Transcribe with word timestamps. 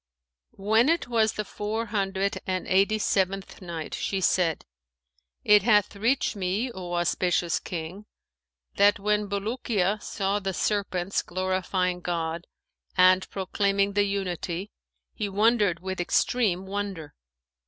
When 0.57 0.89
it 0.89 1.07
was 1.07 1.33
the 1.33 1.45
Four 1.45 1.85
Hundred 1.85 2.39
and 2.47 2.65
Eighty 2.67 2.97
seventh 2.97 3.61
Night, 3.61 3.93
She 3.93 4.19
said, 4.19 4.65
It 5.43 5.61
hath 5.61 5.95
reached 5.95 6.35
me, 6.35 6.71
O 6.71 6.93
auspicious 6.95 7.59
King, 7.59 8.07
that 8.77 8.97
"when 8.97 9.29
Bulukiya 9.29 10.01
saw 10.01 10.39
the 10.39 10.55
serpents 10.55 11.21
glorifying 11.21 11.99
God 12.01 12.47
and 12.97 13.29
proclaiming 13.29 13.93
the 13.93 14.05
Unity, 14.05 14.71
he 15.13 15.29
wondered 15.29 15.81
with 15.81 16.01
extreme 16.01 16.65
wonder. 16.65 17.13